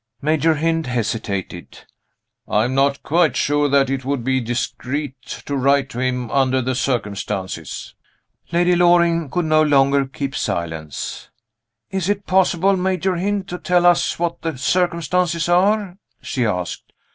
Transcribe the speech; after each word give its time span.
Major 0.19 0.55
Hynd 0.55 0.87
hesitated. 0.87 1.81
"I 2.47 2.65
am 2.65 2.73
not 2.73 3.03
quite 3.03 3.35
sure 3.37 3.69
that 3.69 3.87
it 3.87 4.03
would 4.03 4.23
be 4.23 4.41
discreet 4.41 5.13
to 5.45 5.55
write 5.55 5.91
to 5.91 5.99
him, 5.99 6.31
under 6.31 6.59
the 6.59 6.73
circumstances." 6.73 7.93
Lady 8.51 8.75
Loring 8.75 9.29
could 9.29 9.45
no 9.45 9.61
longer 9.61 10.07
keep 10.07 10.35
silence. 10.35 11.29
"Is 11.91 12.09
it 12.09 12.25
possible, 12.25 12.75
Major 12.75 13.17
Hynd, 13.17 13.47
to 13.49 13.59
tell 13.59 13.85
us 13.85 14.17
what 14.17 14.41
the 14.41 14.57
circumstances 14.57 15.47
are?" 15.47 15.99
she 16.19 16.47
asked. 16.47 16.93